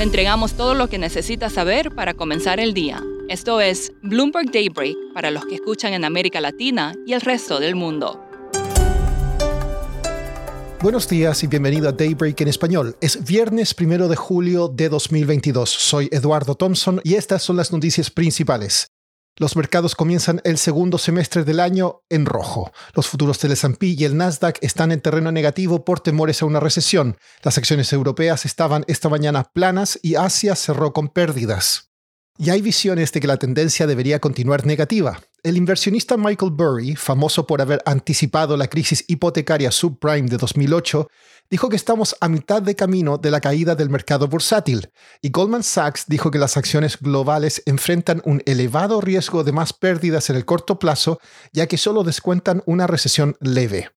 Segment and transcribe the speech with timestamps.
[0.00, 3.04] Le entregamos todo lo que necesita saber para comenzar el día.
[3.28, 7.74] Esto es Bloomberg Daybreak para los que escuchan en América Latina y el resto del
[7.74, 8.18] mundo.
[10.80, 12.96] Buenos días y bienvenido a Daybreak en español.
[13.02, 15.68] Es viernes primero de julio de 2022.
[15.68, 18.86] Soy Eduardo Thompson y estas son las noticias principales.
[19.40, 22.70] Los mercados comienzan el segundo semestre del año en rojo.
[22.92, 26.60] Los futuros del S&P y el Nasdaq están en terreno negativo por temores a una
[26.60, 27.16] recesión.
[27.42, 31.89] Las acciones europeas estaban esta mañana planas y Asia cerró con pérdidas.
[32.42, 35.20] Y hay visiones de que la tendencia debería continuar negativa.
[35.42, 41.06] El inversionista Michael Burry, famoso por haber anticipado la crisis hipotecaria subprime de 2008,
[41.50, 44.88] dijo que estamos a mitad de camino de la caída del mercado bursátil,
[45.20, 50.30] y Goldman Sachs dijo que las acciones globales enfrentan un elevado riesgo de más pérdidas
[50.30, 51.20] en el corto plazo,
[51.52, 53.90] ya que solo descuentan una recesión leve.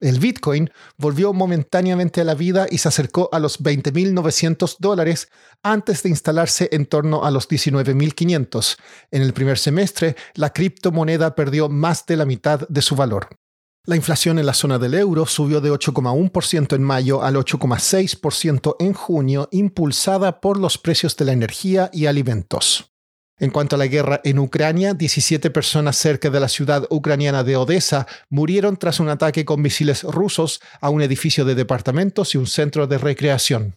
[0.00, 5.30] El Bitcoin volvió momentáneamente a la vida y se acercó a los 20.900 dólares
[5.62, 8.76] antes de instalarse en torno a los 19.500.
[9.10, 13.28] En el primer semestre, la criptomoneda perdió más de la mitad de su valor.
[13.86, 18.92] La inflación en la zona del euro subió de 8,1% en mayo al 8,6% en
[18.92, 22.95] junio, impulsada por los precios de la energía y alimentos.
[23.38, 27.56] En cuanto a la guerra en Ucrania, 17 personas cerca de la ciudad ucraniana de
[27.56, 32.46] Odessa murieron tras un ataque con misiles rusos a un edificio de departamentos y un
[32.46, 33.76] centro de recreación.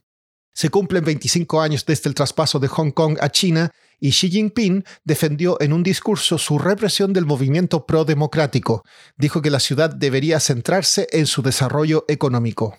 [0.54, 4.86] Se cumplen 25 años desde el traspaso de Hong Kong a China y Xi Jinping
[5.04, 8.86] defendió en un discurso su represión del movimiento pro-democrático.
[9.18, 12.78] Dijo que la ciudad debería centrarse en su desarrollo económico.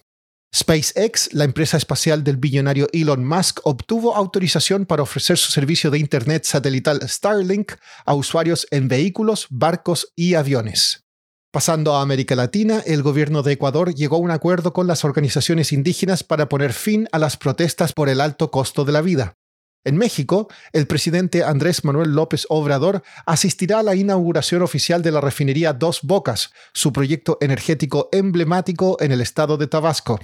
[0.55, 5.98] SpaceX, la empresa espacial del billonario Elon Musk, obtuvo autorización para ofrecer su servicio de
[5.98, 7.73] Internet satelital Starlink
[8.05, 11.05] a usuarios en vehículos, barcos y aviones.
[11.53, 15.73] Pasando a América Latina, el gobierno de Ecuador llegó a un acuerdo con las organizaciones
[15.73, 19.34] indígenas para poner fin a las protestas por el alto costo de la vida.
[19.83, 25.22] En México, el presidente Andrés Manuel López Obrador asistirá a la inauguración oficial de la
[25.22, 30.21] refinería Dos Bocas, su proyecto energético emblemático en el estado de Tabasco.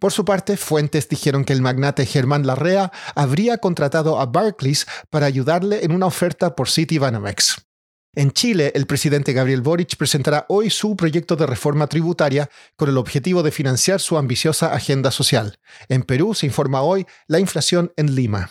[0.00, 5.26] Por su parte, fuentes dijeron que el magnate Germán Larrea habría contratado a Barclays para
[5.26, 7.68] ayudarle en una oferta por Citibanamex.
[8.14, 12.96] En Chile, el presidente Gabriel Boric presentará hoy su proyecto de reforma tributaria con el
[12.96, 15.60] objetivo de financiar su ambiciosa agenda social.
[15.88, 18.50] En Perú se informa hoy la inflación en Lima.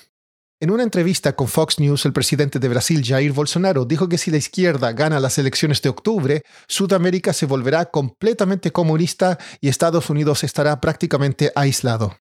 [0.59, 4.31] En una entrevista con Fox News, el presidente de Brasil, Jair Bolsonaro, dijo que si
[4.31, 10.44] la izquierda gana las elecciones de octubre, Sudamérica se volverá completamente comunista y Estados Unidos
[10.44, 12.18] estará prácticamente aislado.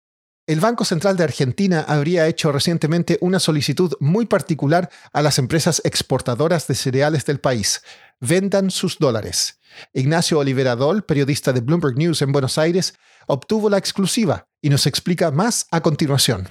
[0.46, 5.80] El Banco Central de Argentina habría hecho recientemente una solicitud muy particular a las empresas
[5.82, 7.80] exportadoras de cereales del país.
[8.20, 9.60] Vendan sus dólares.
[9.94, 12.92] Ignacio Oliveradol, periodista de Bloomberg News en Buenos Aires,
[13.26, 16.46] obtuvo la exclusiva y nos explica más a continuación.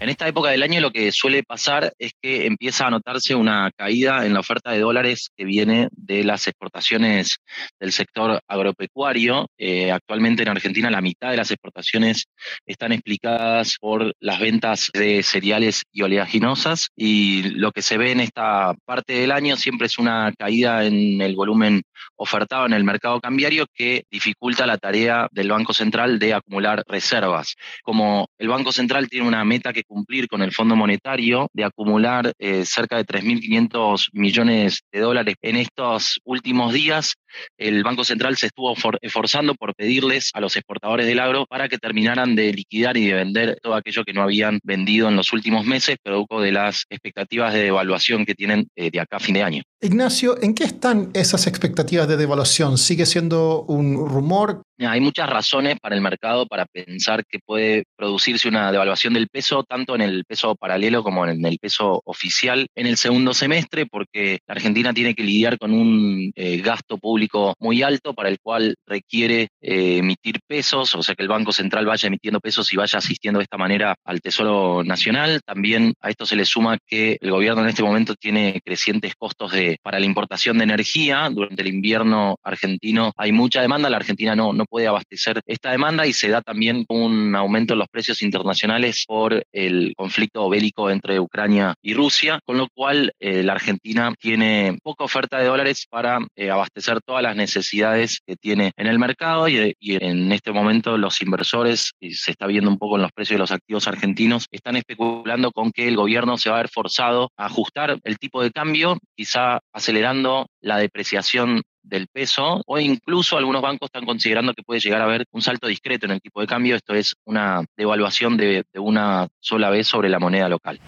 [0.00, 3.70] En esta época del año lo que suele pasar es que empieza a notarse una
[3.76, 7.38] caída en la oferta de dólares que viene de las exportaciones
[7.78, 9.46] del sector agropecuario.
[9.56, 12.26] Eh, actualmente en Argentina la mitad de las exportaciones
[12.66, 18.20] están explicadas por las ventas de cereales y oleaginosas y lo que se ve en
[18.20, 21.82] esta parte del año siempre es una caída en el volumen
[22.16, 27.54] ofertado en el mercado cambiario que dificulta la tarea del Banco Central de acumular reservas.
[27.82, 32.32] Como el Banco Central tiene una meta que cumplir con el Fondo Monetario de acumular
[32.38, 37.14] eh, cerca de 3.500 millones de dólares en estos últimos días,
[37.58, 41.78] el Banco Central se estuvo esforzando por pedirles a los exportadores del agro para que
[41.78, 45.64] terminaran de liquidar y de vender todo aquello que no habían vendido en los últimos
[45.64, 49.42] meses, producto de las expectativas de devaluación que tienen eh, de acá a fin de
[49.42, 49.62] año.
[49.80, 52.78] Ignacio, ¿en qué están esas expectativas de devaluación?
[52.78, 54.62] ¿Sigue siendo un rumor?
[54.78, 59.62] Hay muchas razones para el mercado para pensar que puede producirse una devaluación del peso,
[59.62, 64.40] tanto en el peso paralelo como en el peso oficial en el segundo semestre, porque
[64.46, 68.74] la Argentina tiene que lidiar con un eh, gasto público muy alto para el cual
[68.84, 72.98] requiere eh, emitir pesos, o sea que el Banco Central vaya emitiendo pesos y vaya
[72.98, 75.40] asistiendo de esta manera al Tesoro Nacional.
[75.44, 79.52] También a esto se le suma que el gobierno en este momento tiene crecientes costos
[79.52, 81.30] de, para la importación de energía.
[81.30, 86.12] Durante el invierno argentino hay mucha demanda, la Argentina no puede abastecer esta demanda y
[86.12, 91.74] se da también un aumento en los precios internacionales por el conflicto bélico entre Ucrania
[91.82, 96.50] y Rusia, con lo cual eh, la Argentina tiene poca oferta de dólares para eh,
[96.50, 101.92] abastecer todas las necesidades que tiene en el mercado y, en este momento los inversores,
[102.00, 105.52] y se está viendo un poco en los precios de los activos argentinos, están especulando
[105.52, 108.98] con que el gobierno se va a ver forzado a ajustar el tipo de cambio,
[109.16, 115.00] quizá acelerando la depreciación del peso o incluso algunos bancos están considerando que puede llegar
[115.00, 118.64] a haber un salto discreto en el tipo de cambio, esto es una devaluación de,
[118.74, 120.80] una sola vez sobre la moneda local.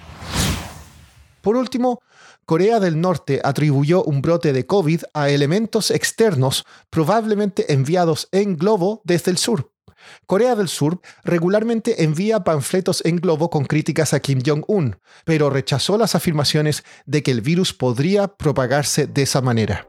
[1.42, 2.00] Por último,
[2.44, 9.02] Corea del Norte atribuyó un brote de COVID a elementos externos probablemente enviados en globo
[9.04, 9.70] desde el sur.
[10.26, 15.98] Corea del Sur regularmente envía panfletos en globo con críticas a Kim Jong-un, pero rechazó
[15.98, 19.88] las afirmaciones de que el virus podría propagarse de esa manera.